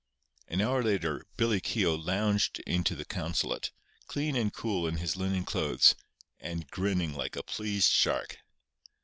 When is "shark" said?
7.91-8.39